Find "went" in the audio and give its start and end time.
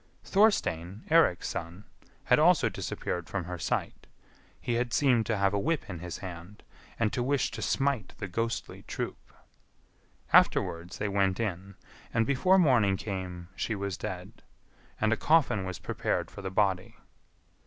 11.07-11.39